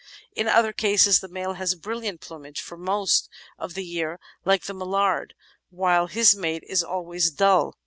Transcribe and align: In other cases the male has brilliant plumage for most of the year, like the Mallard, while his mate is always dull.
In 0.35 0.47
other 0.47 0.73
cases 0.73 1.19
the 1.19 1.27
male 1.27 1.53
has 1.53 1.75
brilliant 1.75 2.21
plumage 2.21 2.59
for 2.59 2.75
most 2.75 3.29
of 3.59 3.75
the 3.75 3.85
year, 3.85 4.19
like 4.43 4.63
the 4.63 4.73
Mallard, 4.73 5.35
while 5.69 6.07
his 6.07 6.33
mate 6.35 6.63
is 6.67 6.83
always 6.83 7.29
dull. 7.29 7.75